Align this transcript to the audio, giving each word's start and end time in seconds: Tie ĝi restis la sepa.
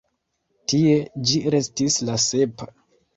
Tie 0.71 0.95
ĝi 1.31 1.41
restis 1.55 1.99
la 2.09 2.17
sepa. 2.25 2.69